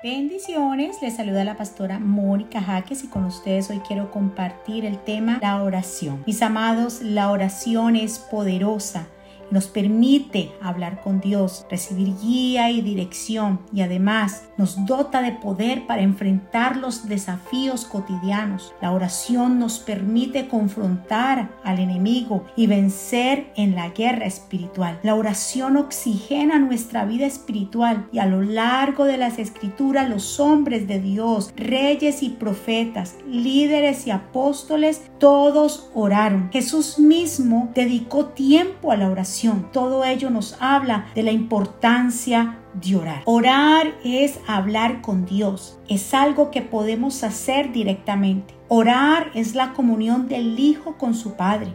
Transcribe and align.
Bendiciones, 0.00 1.02
les 1.02 1.16
saluda 1.16 1.42
la 1.42 1.56
pastora 1.56 1.98
Mónica 1.98 2.62
Jaques 2.62 3.02
y 3.02 3.08
con 3.08 3.24
ustedes 3.24 3.68
hoy 3.68 3.80
quiero 3.80 4.12
compartir 4.12 4.84
el 4.84 4.96
tema 4.96 5.40
la 5.42 5.60
oración. 5.60 6.22
Mis 6.24 6.40
amados, 6.40 7.02
la 7.02 7.32
oración 7.32 7.96
es 7.96 8.20
poderosa 8.20 9.08
nos 9.50 9.66
permite 9.66 10.52
hablar 10.60 11.00
con 11.00 11.20
Dios, 11.20 11.66
recibir 11.70 12.14
guía 12.20 12.70
y 12.70 12.80
dirección 12.80 13.60
y 13.72 13.82
además 13.82 14.48
nos 14.56 14.84
dota 14.86 15.22
de 15.22 15.32
poder 15.32 15.86
para 15.86 16.02
enfrentar 16.02 16.76
los 16.76 17.08
desafíos 17.08 17.84
cotidianos. 17.84 18.74
La 18.80 18.92
oración 18.92 19.58
nos 19.58 19.78
permite 19.78 20.48
confrontar 20.48 21.50
al 21.64 21.78
enemigo 21.78 22.44
y 22.56 22.66
vencer 22.66 23.52
en 23.56 23.74
la 23.74 23.90
guerra 23.90 24.26
espiritual. 24.26 24.98
La 25.02 25.14
oración 25.14 25.76
oxigena 25.76 26.58
nuestra 26.58 27.04
vida 27.04 27.26
espiritual 27.26 28.08
y 28.12 28.18
a 28.18 28.26
lo 28.26 28.42
largo 28.42 29.04
de 29.04 29.16
las 29.16 29.38
escrituras 29.38 30.08
los 30.08 30.40
hombres 30.40 30.86
de 30.88 31.00
Dios, 31.00 31.52
reyes 31.56 32.22
y 32.22 32.30
profetas, 32.30 33.16
líderes 33.26 34.06
y 34.06 34.10
apóstoles, 34.10 35.02
todos 35.18 35.90
oraron. 35.94 36.50
Jesús 36.52 36.98
mismo 36.98 37.70
dedicó 37.74 38.26
tiempo 38.26 38.92
a 38.92 38.96
la 38.96 39.10
oración 39.10 39.37
todo 39.72 40.04
ello 40.04 40.30
nos 40.30 40.56
habla 40.60 41.06
de 41.14 41.22
la 41.22 41.32
importancia 41.32 42.58
de 42.74 42.96
orar. 42.96 43.22
Orar 43.24 43.94
es 44.04 44.40
hablar 44.46 45.00
con 45.00 45.24
Dios. 45.24 45.78
Es 45.88 46.14
algo 46.14 46.50
que 46.50 46.62
podemos 46.62 47.22
hacer 47.24 47.72
directamente. 47.72 48.54
Orar 48.68 49.30
es 49.34 49.54
la 49.54 49.72
comunión 49.72 50.28
del 50.28 50.58
Hijo 50.58 50.96
con 50.98 51.14
su 51.14 51.34
Padre. 51.34 51.74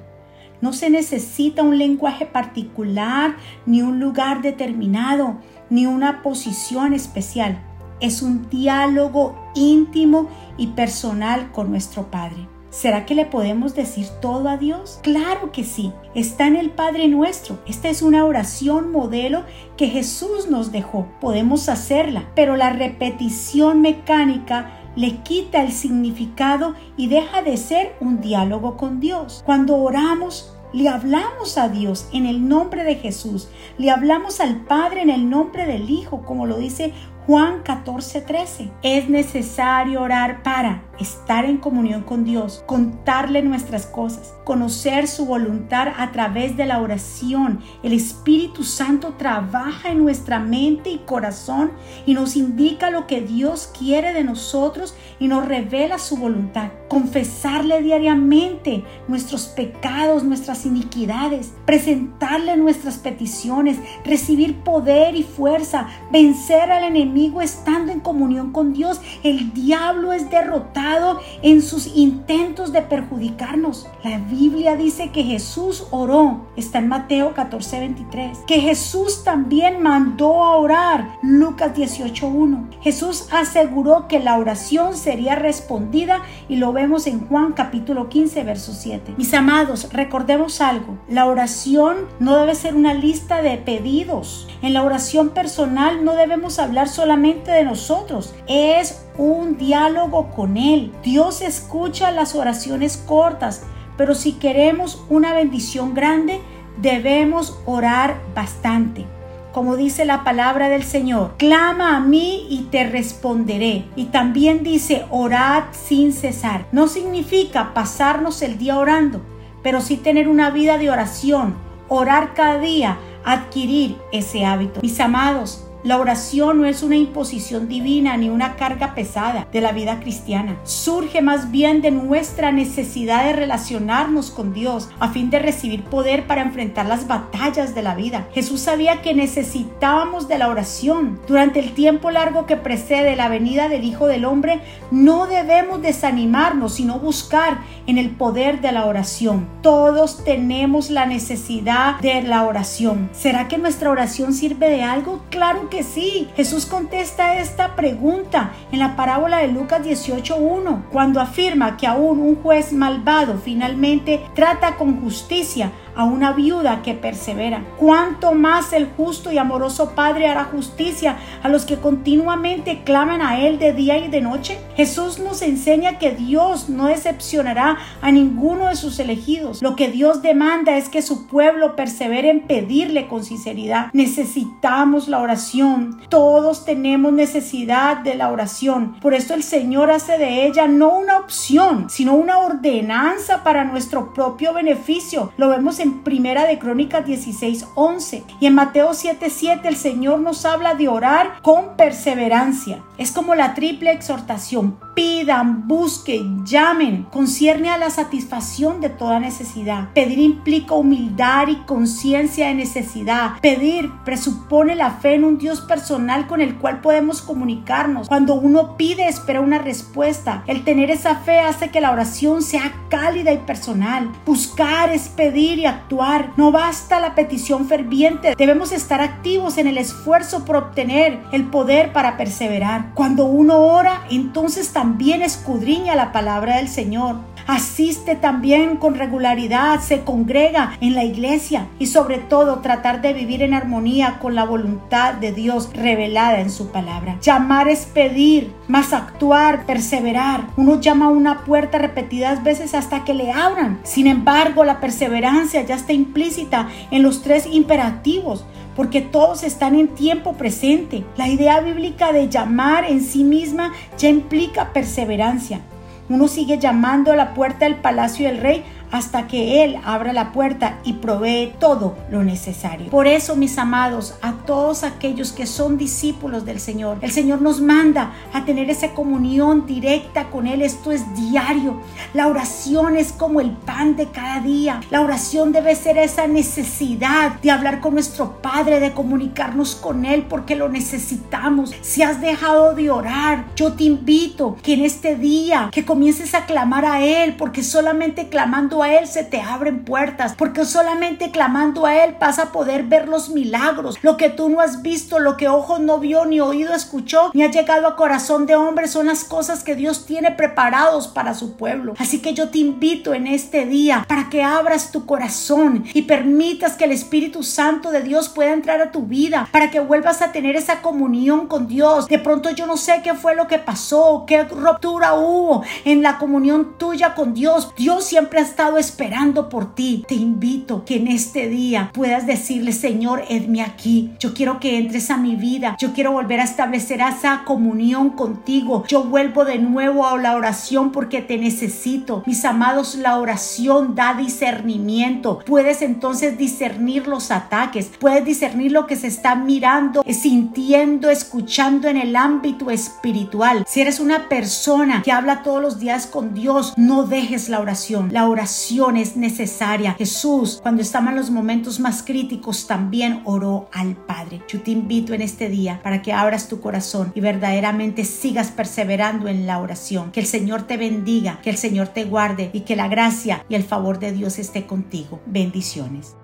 No 0.61 0.73
se 0.73 0.89
necesita 0.89 1.61
un 1.61 1.77
lenguaje 1.77 2.25
particular, 2.25 3.35
ni 3.65 3.81
un 3.81 3.99
lugar 3.99 4.41
determinado, 4.41 5.37
ni 5.69 5.85
una 5.85 6.21
posición 6.21 6.93
especial. 6.93 7.61
Es 7.99 8.21
un 8.21 8.49
diálogo 8.49 9.35
íntimo 9.55 10.29
y 10.57 10.67
personal 10.67 11.51
con 11.51 11.69
nuestro 11.69 12.09
Padre. 12.09 12.52
¿Será 12.73 13.05
que 13.05 13.13
le 13.13 13.27
podemos 13.27 13.75
decir 13.75 14.07
todo 14.19 14.49
a 14.49 14.57
Dios? 14.57 14.99
Claro 15.03 15.51
que 15.51 15.63
sí. 15.63 15.93
Está 16.15 16.47
en 16.47 16.55
el 16.55 16.71
Padre 16.71 17.07
nuestro. 17.07 17.59
Esta 17.67 17.87
es 17.87 18.01
una 18.01 18.25
oración 18.25 18.91
modelo 18.91 19.43
que 19.77 19.89
Jesús 19.89 20.49
nos 20.49 20.71
dejó. 20.71 21.05
Podemos 21.21 21.69
hacerla, 21.69 22.31
pero 22.33 22.57
la 22.57 22.71
repetición 22.71 23.81
mecánica 23.81 24.71
le 24.95 25.17
quita 25.17 25.61
el 25.61 25.71
significado 25.71 26.73
y 26.97 27.09
deja 27.09 27.43
de 27.43 27.57
ser 27.57 27.95
un 27.99 28.21
diálogo 28.21 28.75
con 28.75 28.99
Dios. 28.99 29.43
Cuando 29.45 29.77
oramos, 29.77 30.57
le 30.73 30.89
hablamos 30.89 31.59
a 31.59 31.69
Dios 31.69 32.07
en 32.11 32.25
el 32.25 32.49
nombre 32.49 32.83
de 32.83 32.95
Jesús. 32.95 33.49
Le 33.77 33.91
hablamos 33.91 34.39
al 34.39 34.61
Padre 34.61 35.03
en 35.03 35.11
el 35.11 35.29
nombre 35.29 35.67
del 35.67 35.91
Hijo, 35.91 36.23
como 36.23 36.47
lo 36.47 36.57
dice 36.57 36.91
Juan 37.25 37.63
14, 37.63 38.19
13. 38.19 38.69
Es 38.81 39.07
necesario 39.07 40.01
orar 40.01 40.43
para 40.43 40.83
estar 40.99 41.45
en 41.45 41.57
comunión 41.57 42.03
con 42.03 42.25
Dios, 42.25 42.63
contarle 42.65 43.41
nuestras 43.41 43.85
cosas, 43.85 44.33
conocer 44.43 45.07
su 45.07 45.25
voluntad 45.25 45.87
a 45.97 46.11
través 46.11 46.57
de 46.57 46.65
la 46.65 46.81
oración. 46.81 47.61
El 47.81 47.93
Espíritu 47.93 48.65
Santo 48.65 49.13
trabaja 49.17 49.89
en 49.89 49.99
nuestra 49.99 50.39
mente 50.39 50.89
y 50.89 50.97
corazón 50.99 51.71
y 52.05 52.13
nos 52.13 52.35
indica 52.35 52.89
lo 52.89 53.07
que 53.07 53.21
Dios 53.21 53.71
quiere 53.77 54.11
de 54.11 54.25
nosotros 54.25 54.93
y 55.17 55.29
nos 55.29 55.45
revela 55.45 55.99
su 55.99 56.17
voluntad. 56.17 56.71
Confesarle 56.93 57.81
diariamente 57.81 58.83
nuestros 59.07 59.47
pecados, 59.47 60.23
nuestras 60.23 60.63
iniquidades, 60.67 61.51
presentarle 61.65 62.55
nuestras 62.55 62.99
peticiones, 62.99 63.79
recibir 64.05 64.57
poder 64.59 65.15
y 65.15 65.23
fuerza, 65.23 65.87
vencer 66.11 66.71
al 66.71 66.83
enemigo 66.83 67.41
estando 67.41 67.91
en 67.91 67.99
comunión 67.99 68.51
con 68.51 68.73
Dios. 68.73 69.01
El 69.23 69.53
diablo 69.53 70.13
es 70.13 70.29
derrotado 70.29 71.19
en 71.41 71.63
sus 71.63 71.87
intentos 71.95 72.71
de 72.71 72.83
perjudicarnos. 72.83 73.87
La 74.03 74.19
Biblia 74.19 74.75
dice 74.75 75.09
que 75.09 75.23
Jesús 75.23 75.87
oró, 75.89 76.45
está 76.55 76.77
en 76.77 76.89
Mateo 76.89 77.33
14, 77.33 77.79
23, 77.79 78.37
que 78.45 78.59
Jesús 78.59 79.23
también 79.23 79.81
mandó 79.81 80.43
a 80.43 80.57
orar, 80.57 81.17
Lucas 81.23 81.75
18, 81.75 82.27
1. 82.27 82.69
Jesús 82.81 83.29
aseguró 83.31 84.07
que 84.07 84.19
la 84.19 84.37
oración 84.37 84.95
sería 84.95 85.33
respondida 85.33 86.21
y 86.47 86.57
lo 86.57 86.71
vemos 86.83 87.07
en 87.07 87.25
Juan 87.27 87.53
capítulo 87.53 88.09
15, 88.09 88.43
verso 88.43 88.73
7. 88.73 89.13
Mis 89.17 89.33
amados, 89.33 89.87
recordemos 89.93 90.59
algo, 90.59 90.97
la 91.07 91.27
oración 91.27 92.09
no 92.19 92.37
debe 92.37 92.55
ser 92.55 92.75
una 92.75 92.93
lista 92.93 93.41
de 93.41 93.55
pedidos. 93.55 94.49
En 94.61 94.73
la 94.73 94.83
oración 94.83 95.29
personal 95.29 96.03
no 96.03 96.13
debemos 96.15 96.59
hablar 96.59 96.89
solamente 96.89 97.51
de 97.51 97.63
nosotros, 97.63 98.35
es 98.49 99.05
un 99.17 99.57
diálogo 99.57 100.31
con 100.31 100.57
Él. 100.57 100.91
Dios 101.03 101.41
escucha 101.41 102.11
las 102.11 102.35
oraciones 102.35 102.97
cortas, 102.97 103.63
pero 103.95 104.13
si 104.13 104.33
queremos 104.33 105.05
una 105.09 105.33
bendición 105.33 105.93
grande, 105.93 106.41
debemos 106.81 107.57
orar 107.65 108.17
bastante. 108.35 109.05
Como 109.53 109.75
dice 109.75 110.03
la 110.03 110.23
palabra 110.23 110.67
del 110.67 110.81
Señor, 110.83 111.35
clama 111.37 111.95
a 111.95 111.99
mí 111.99 112.47
y 112.49 112.69
te 112.71 112.85
responderé. 112.89 113.85
Y 113.95 114.05
también 114.05 114.63
dice, 114.63 115.05
orad 115.11 115.65
sin 115.71 116.11
cesar. 116.11 116.65
No 116.71 116.87
significa 116.87 117.75
pasarnos 117.75 118.41
el 118.41 118.57
día 118.57 118.79
orando, 118.79 119.21
pero 119.61 119.79
sí 119.79 119.97
tener 119.97 120.27
una 120.27 120.49
vida 120.49 120.79
de 120.79 120.89
oración, 120.89 121.53
orar 121.87 122.33
cada 122.33 122.57
día, 122.57 122.97
adquirir 123.23 123.95
ese 124.11 124.43
hábito. 124.43 124.81
Mis 124.81 124.99
amados, 124.99 125.67
la 125.83 125.97
oración 125.97 126.61
no 126.61 126.65
es 126.65 126.81
una 126.81 126.95
imposición 126.95 127.67
divina 127.67 128.15
ni 128.15 128.29
una 128.29 128.55
carga 128.55 128.95
pesada 128.95 129.47
de 129.51 129.59
la 129.59 129.73
vida 129.73 129.99
cristiana. 129.99 130.57
Surge 130.63 131.21
más 131.21 131.51
bien 131.51 131.81
de 131.81 131.91
nuestra 131.91 132.53
necesidad 132.53 133.25
de 133.25 133.33
relacionarnos 133.33 134.31
con 134.31 134.53
Dios 134.53 134.89
a 134.99 135.09
fin 135.09 135.29
de 135.29 135.39
recibir 135.39 135.83
poder 135.83 136.25
para 136.25 136.41
enfrentar 136.41 136.85
las 136.85 137.07
batallas 137.07 137.75
de 137.75 137.81
la 137.81 137.95
vida. 137.95 138.29
Jesús 138.33 138.61
sabía 138.61 139.01
que 139.01 139.13
necesitábamos 139.13 140.29
de 140.29 140.37
la 140.37 140.47
oración. 140.47 141.19
Durante 141.27 141.59
el 141.59 141.73
tiempo 141.73 142.11
largo 142.11 142.45
que 142.45 142.55
precede 142.55 143.17
la 143.17 143.27
venida 143.27 143.67
del 143.67 143.83
Hijo 143.83 144.07
del 144.07 144.23
Hombre, 144.23 144.61
no 144.89 145.27
debemos 145.27 145.81
desanimarnos, 145.81 146.75
sino 146.75 146.99
buscar 146.99 147.59
en 147.87 147.97
el 147.97 148.11
poder 148.11 148.61
de 148.61 148.71
la 148.71 148.85
oración. 148.85 149.49
Todos 149.61 150.23
tenemos 150.23 150.89
la 150.89 151.05
necesidad 151.05 151.99
de 151.99 152.21
la 152.21 152.45
oración. 152.45 153.09
¿Será 153.11 153.49
que 153.49 153.57
nuestra 153.57 153.89
oración 153.89 154.33
sirve 154.33 154.69
de 154.69 154.83
algo? 154.83 155.21
Claro 155.29 155.69
que 155.73 155.81
sí. 155.81 156.29
Jesús 156.35 156.67
contesta 156.67 157.39
esta 157.39 157.75
pregunta 157.75 158.51
en 158.71 158.77
la 158.77 158.95
parábola 158.95 159.39
de 159.39 159.47
Lucas 159.47 159.81
18.1, 159.81 160.83
cuando 160.91 161.19
afirma 161.19 161.77
que 161.77 161.87
aún 161.87 162.19
un 162.19 162.35
juez 162.35 162.71
malvado 162.71 163.39
finalmente 163.43 164.23
trata 164.35 164.75
con 164.75 165.01
justicia 165.01 165.71
a 165.95 166.05
una 166.05 166.33
viuda 166.33 166.81
que 166.81 166.93
persevera. 166.93 167.65
Cuánto 167.77 168.33
más 168.33 168.73
el 168.73 168.87
justo 168.87 169.31
y 169.31 169.37
amoroso 169.37 169.91
Padre 169.95 170.27
hará 170.27 170.45
justicia 170.45 171.17
a 171.41 171.49
los 171.49 171.65
que 171.65 171.77
continuamente 171.77 172.83
claman 172.83 173.21
a 173.21 173.39
Él 173.39 173.59
de 173.59 173.73
día 173.73 173.97
y 173.97 174.09
de 174.09 174.21
noche. 174.21 174.57
Jesús 174.75 175.19
nos 175.19 175.41
enseña 175.41 175.99
que 175.99 176.11
Dios 176.11 176.69
no 176.69 176.87
decepcionará 176.87 177.77
a 178.01 178.11
ninguno 178.11 178.67
de 178.67 178.75
sus 178.75 178.99
elegidos. 178.99 179.61
Lo 179.61 179.75
que 179.75 179.89
Dios 179.89 180.21
demanda 180.21 180.77
es 180.77 180.89
que 180.89 181.01
su 181.01 181.27
pueblo 181.27 181.75
persevere 181.75 182.29
en 182.29 182.47
pedirle 182.47 183.07
con 183.07 183.23
sinceridad. 183.23 183.87
Necesitamos 183.93 185.07
la 185.07 185.19
oración. 185.19 186.01
Todos 186.09 186.65
tenemos 186.65 187.13
necesidad 187.13 187.97
de 187.97 188.15
la 188.15 188.31
oración. 188.31 188.99
Por 188.99 189.13
esto 189.13 189.33
el 189.33 189.43
Señor 189.43 189.91
hace 189.91 190.17
de 190.17 190.45
ella 190.45 190.67
no 190.67 190.93
una 190.93 191.17
opción, 191.17 191.89
sino 191.89 192.13
una 192.13 192.39
ordenanza 192.39 193.43
para 193.43 193.63
nuestro 193.63 194.13
propio 194.13 194.53
beneficio. 194.53 195.31
Lo 195.37 195.49
vemos 195.49 195.79
Primera 195.91 196.45
de 196.45 196.59
Crónicas 196.59 197.05
16, 197.05 197.67
11. 197.75 198.23
Y 198.39 198.45
en 198.45 198.55
Mateo 198.55 198.93
7, 198.93 199.29
7 199.29 199.67
el 199.67 199.75
Señor 199.75 200.19
nos 200.19 200.45
habla 200.45 200.75
de 200.75 200.87
orar 200.87 201.41
con 201.41 201.75
perseverancia. 201.75 202.83
Es 202.97 203.11
como 203.11 203.35
la 203.35 203.53
triple 203.53 203.91
exhortación. 203.91 204.77
Pidan, 204.95 205.67
busquen, 205.67 206.45
llamen. 206.45 207.07
Concierne 207.11 207.69
a 207.69 207.77
la 207.77 207.89
satisfacción 207.89 208.79
de 208.79 208.89
toda 208.89 209.19
necesidad. 209.19 209.89
Pedir 209.93 210.19
implica 210.19 210.75
humildad 210.75 211.47
y 211.47 211.55
conciencia 211.65 212.47
de 212.47 212.53
necesidad. 212.53 213.39
Pedir 213.41 213.91
presupone 214.05 214.75
la 214.75 214.91
fe 214.91 215.15
en 215.15 215.23
un 215.23 215.37
Dios 215.37 215.61
personal 215.61 216.27
con 216.27 216.41
el 216.41 216.55
cual 216.57 216.81
podemos 216.81 217.21
comunicarnos. 217.21 218.07
Cuando 218.07 218.35
uno 218.35 218.77
pide, 218.77 219.07
espera 219.07 219.41
una 219.41 219.57
respuesta. 219.57 220.43
El 220.47 220.63
tener 220.63 220.91
esa 220.91 221.15
fe 221.15 221.39
hace 221.39 221.69
que 221.69 221.81
la 221.81 221.91
oración 221.91 222.43
sea 222.43 222.71
cálida 222.89 223.31
y 223.31 223.39
personal. 223.39 224.11
Buscar 224.25 224.91
es 224.91 225.09
pedir 225.09 225.59
y 225.59 225.65
actuar. 225.73 226.31
No 226.37 226.51
basta 226.51 226.99
la 226.99 227.15
petición 227.15 227.67
ferviente. 227.67 228.35
Debemos 228.37 228.71
estar 228.71 229.01
activos 229.01 229.57
en 229.57 229.67
el 229.67 229.77
esfuerzo 229.77 230.45
por 230.45 230.55
obtener 230.55 231.19
el 231.31 231.45
poder 231.45 231.93
para 231.93 232.17
perseverar. 232.17 232.93
Cuando 232.93 233.25
uno 233.25 233.59
ora, 233.59 234.01
entonces 234.09 234.73
también 234.73 235.21
escudriña 235.21 235.95
la 235.95 236.11
palabra 236.11 236.57
del 236.57 236.69
Señor 236.69 237.33
asiste 237.47 238.15
también 238.15 238.77
con 238.77 238.95
regularidad, 238.95 239.79
se 239.79 240.01
congrega 240.03 240.77
en 240.81 240.95
la 240.95 241.03
iglesia 241.03 241.67
y 241.79 241.87
sobre 241.87 242.17
todo 242.17 242.59
tratar 242.59 243.01
de 243.01 243.13
vivir 243.13 243.41
en 243.41 243.53
armonía 243.53 244.19
con 244.19 244.35
la 244.35 244.45
voluntad 244.45 245.15
de 245.15 245.31
Dios 245.31 245.69
revelada 245.73 246.39
en 246.39 246.49
su 246.49 246.71
palabra. 246.71 247.17
Llamar 247.21 247.67
es 247.67 247.85
pedir, 247.85 248.53
más 248.67 248.93
actuar, 248.93 249.65
perseverar. 249.65 250.47
Uno 250.57 250.79
llama 250.79 251.05
a 251.05 251.09
una 251.09 251.43
puerta 251.43 251.77
repetidas 251.77 252.43
veces 252.43 252.73
hasta 252.73 253.03
que 253.03 253.13
le 253.13 253.31
abran. 253.31 253.79
Sin 253.83 254.07
embargo, 254.07 254.63
la 254.63 254.79
perseverancia 254.79 255.62
ya 255.65 255.75
está 255.75 255.93
implícita 255.93 256.69
en 256.91 257.03
los 257.03 257.21
tres 257.21 257.47
imperativos 257.51 258.45
porque 258.75 259.01
todos 259.01 259.43
están 259.43 259.75
en 259.75 259.89
tiempo 259.89 260.33
presente. 260.33 261.03
La 261.17 261.27
idea 261.27 261.59
bíblica 261.59 262.11
de 262.11 262.29
llamar 262.29 262.85
en 262.85 263.01
sí 263.01 263.23
misma 263.23 263.71
ya 263.97 264.09
implica 264.09 264.73
perseverancia. 264.73 265.61
Uno 266.09 266.27
sigue 266.27 266.57
llamando 266.57 267.11
a 267.11 267.15
la 267.15 267.33
puerta 267.33 267.65
del 267.65 267.75
palacio 267.75 268.27
del 268.27 268.39
rey 268.39 268.63
hasta 268.93 269.25
que 269.25 269.63
Él 269.63 269.79
abra 269.83 270.13
la 270.13 270.31
puerta 270.31 270.77
y 270.83 270.93
provee 270.93 271.51
todo 271.59 271.97
lo 272.11 272.23
necesario. 272.23 272.91
Por 272.91 273.07
eso, 273.07 273.35
mis 273.35 273.57
amados, 273.57 274.13
a 274.21 274.33
todos 274.45 274.83
aquellos 274.83 275.31
que 275.31 275.47
son 275.47 275.79
discípulos 275.79 276.45
del 276.45 276.59
Señor, 276.59 276.99
el 277.01 277.11
Señor 277.11 277.41
nos 277.41 277.59
manda 277.59 278.13
a 278.33 278.45
tener 278.45 278.69
esa 278.69 278.91
comunión 278.91 279.65
directa 279.65 280.29
con 280.29 280.45
Él. 280.45 280.61
Esto 280.61 280.91
es 280.91 281.01
diario. 281.15 281.81
La 282.13 282.27
oración 282.27 282.95
es 282.95 283.11
como 283.11 283.41
el 283.41 283.49
pan 283.49 283.95
de 283.95 284.09
cada 284.09 284.41
día. 284.41 284.79
La 284.91 285.01
oración 285.01 285.51
debe 285.51 285.75
ser 285.75 285.97
esa 285.97 286.27
necesidad 286.27 287.41
de 287.41 287.49
hablar 287.49 287.79
con 287.79 287.95
nuestro 287.95 288.43
Padre, 288.43 288.79
de 288.79 288.93
comunicarnos 288.93 289.75
con 289.75 290.05
Él 290.05 290.27
porque 290.29 290.55
lo 290.55 290.69
necesitamos. 290.69 291.73
Si 291.81 292.03
has 292.03 292.21
dejado 292.21 292.75
de 292.75 292.91
orar, 292.91 293.45
yo 293.55 293.73
te 293.73 293.85
invito 293.85 294.55
que 294.61 294.73
en 294.73 294.85
este 294.85 295.15
día 295.15 295.69
que 295.71 295.83
comiences 295.83 296.35
a 296.35 296.45
clamar 296.45 296.85
a 296.85 297.03
Él 297.03 297.35
porque 297.37 297.63
solamente 297.63 298.29
clamando 298.29 298.82
a 298.83 298.93
Él 298.93 299.07
se 299.07 299.23
te 299.23 299.41
abren 299.41 299.83
puertas, 299.83 300.35
porque 300.37 300.65
solamente 300.65 301.31
clamando 301.31 301.85
a 301.85 302.03
Él 302.03 302.15
vas 302.19 302.39
a 302.39 302.51
poder 302.51 302.83
ver 302.83 303.07
los 303.07 303.29
milagros, 303.29 303.97
lo 304.01 304.17
que 304.17 304.29
tú 304.29 304.49
no 304.49 304.59
has 304.59 304.81
visto, 304.81 305.19
lo 305.19 305.37
que 305.37 305.47
ojo 305.47 305.79
no 305.79 305.99
vio, 305.99 306.25
ni 306.25 306.39
oído 306.39 306.73
escuchó, 306.73 307.31
ni 307.33 307.43
ha 307.43 307.51
llegado 307.51 307.87
a 307.87 307.95
corazón 307.95 308.45
de 308.45 308.55
hombre, 308.55 308.87
son 308.87 309.07
las 309.07 309.23
cosas 309.23 309.63
que 309.63 309.75
Dios 309.75 310.05
tiene 310.05 310.31
preparados 310.31 311.07
para 311.07 311.33
su 311.33 311.55
pueblo. 311.55 311.93
Así 311.97 312.19
que 312.19 312.33
yo 312.33 312.49
te 312.49 312.59
invito 312.59 313.13
en 313.13 313.27
este 313.27 313.65
día 313.65 314.05
para 314.07 314.29
que 314.29 314.43
abras 314.43 314.91
tu 314.91 315.05
corazón 315.05 315.85
y 315.93 316.03
permitas 316.03 316.73
que 316.73 316.85
el 316.85 316.91
Espíritu 316.91 317.43
Santo 317.43 317.91
de 317.91 318.01
Dios 318.01 318.29
pueda 318.29 318.53
entrar 318.53 318.81
a 318.81 318.91
tu 318.91 319.03
vida, 319.03 319.47
para 319.51 319.71
que 319.71 319.79
vuelvas 319.79 320.21
a 320.21 320.31
tener 320.31 320.55
esa 320.55 320.81
comunión 320.81 321.47
con 321.47 321.67
Dios. 321.67 322.07
De 322.07 322.19
pronto 322.19 322.49
yo 322.51 322.67
no 322.67 322.77
sé 322.77 323.01
qué 323.03 323.13
fue 323.13 323.35
lo 323.35 323.47
que 323.47 323.59
pasó, 323.59 324.25
qué 324.27 324.43
ruptura 324.43 325.13
hubo 325.13 325.63
en 325.85 326.01
la 326.01 326.17
comunión 326.17 326.77
tuya 326.77 327.13
con 327.15 327.33
Dios. 327.33 327.73
Dios 327.75 328.03
siempre 328.03 328.39
ha 328.39 328.43
estado 328.43 328.72
esperando 328.77 329.49
por 329.49 329.75
ti. 329.75 330.05
Te 330.07 330.15
invito 330.15 330.85
que 330.85 330.97
en 330.97 331.07
este 331.07 331.49
día 331.49 331.91
puedas 331.93 332.25
decirle, 332.25 332.71
Señor, 332.71 333.23
edme 333.29 333.61
aquí. 333.61 334.11
Yo 334.19 334.33
quiero 334.33 334.59
que 334.59 334.77
entres 334.77 335.09
a 335.09 335.17
mi 335.17 335.35
vida. 335.35 335.75
Yo 335.79 335.93
quiero 335.93 336.11
volver 336.11 336.39
a 336.39 336.43
establecer 336.43 337.01
esa 337.01 337.43
comunión 337.45 338.11
contigo. 338.11 338.83
Yo 338.87 339.03
vuelvo 339.03 339.45
de 339.45 339.59
nuevo 339.59 340.07
a 340.07 340.17
la 340.17 340.35
oración 340.35 340.91
porque 340.91 341.21
te 341.21 341.37
necesito. 341.37 342.23
Mis 342.25 342.45
amados, 342.45 342.95
la 342.95 343.17
oración 343.17 343.95
da 343.95 344.13
discernimiento. 344.13 345.39
Puedes 345.45 345.81
entonces 345.81 346.37
discernir 346.37 347.07
los 347.07 347.31
ataques. 347.31 347.91
Puedes 347.99 348.25
discernir 348.25 348.71
lo 348.71 348.87
que 348.87 348.95
se 348.95 349.07
está 349.07 349.35
mirando, 349.35 350.03
sintiendo, 350.07 351.09
escuchando 351.09 351.87
en 351.87 351.97
el 351.97 352.15
ámbito 352.15 352.69
espiritual. 352.69 353.65
Si 353.67 353.81
eres 353.81 353.99
una 353.99 354.29
persona 354.29 355.01
que 355.03 355.11
habla 355.11 355.43
todos 355.43 355.61
los 355.61 355.79
días 355.79 356.07
con 356.07 356.33
Dios, 356.33 356.73
no 356.77 357.03
dejes 357.03 357.49
la 357.49 357.59
oración. 357.59 358.09
La 358.11 358.27
oración 358.27 358.52
es 358.95 359.17
necesaria. 359.17 359.93
Jesús, 359.93 360.59
cuando 360.61 360.81
estaba 360.81 361.09
en 361.09 361.15
los 361.15 361.31
momentos 361.31 361.79
más 361.79 362.03
críticos, 362.03 362.67
también 362.67 363.21
oró 363.25 363.69
al 363.73 363.95
Padre. 363.95 364.41
Yo 364.47 364.61
te 364.61 364.71
invito 364.71 365.13
en 365.13 365.21
este 365.21 365.49
día 365.49 365.79
para 365.83 366.01
que 366.01 366.13
abras 366.13 366.47
tu 366.47 366.61
corazón 366.61 367.11
y 367.15 367.21
verdaderamente 367.21 368.05
sigas 368.05 368.51
perseverando 368.51 369.27
en 369.27 369.47
la 369.47 369.59
oración. 369.59 370.11
Que 370.11 370.19
el 370.19 370.27
Señor 370.27 370.63
te 370.63 370.77
bendiga, 370.77 371.39
que 371.41 371.49
el 371.49 371.57
Señor 371.57 371.89
te 371.89 372.05
guarde 372.05 372.51
y 372.53 372.61
que 372.61 372.75
la 372.75 372.87
gracia 372.87 373.45
y 373.49 373.55
el 373.55 373.63
favor 373.63 373.99
de 373.99 374.11
Dios 374.11 374.39
esté 374.39 374.65
contigo. 374.65 375.19
Bendiciones. 375.25 376.22